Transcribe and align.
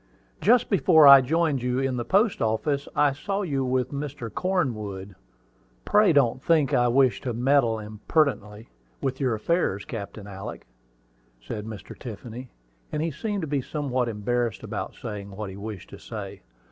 "Just 0.41 0.67
before 0.71 1.05
I 1.05 1.21
joined 1.21 1.61
you 1.61 1.77
in 1.77 1.95
the 1.97 2.03
post 2.03 2.41
office, 2.41 2.87
I 2.95 3.13
saw 3.13 3.43
you 3.43 3.63
with 3.63 3.91
Mr. 3.91 4.33
Cornwood. 4.33 5.13
Pray 5.85 6.11
don't 6.11 6.41
think 6.43 6.73
I 6.73 6.87
wish 6.87 7.21
to 7.21 7.33
meddle 7.35 7.77
impertinently 7.77 8.69
with 8.99 9.19
your 9.19 9.35
affairs, 9.35 9.85
Captain 9.85 10.25
Alick," 10.25 10.65
said 11.39 11.67
Mr. 11.67 11.95
Tiffany; 11.95 12.49
and 12.91 13.03
he 13.03 13.11
seemed 13.11 13.41
to 13.41 13.47
be 13.47 13.61
somewhat 13.61 14.09
embarrassed 14.09 14.63
about 14.63 14.95
saying 14.95 15.29
what 15.29 15.51
he 15.51 15.55
wished 15.55 15.91
to 15.91 15.99
say. 15.99 16.41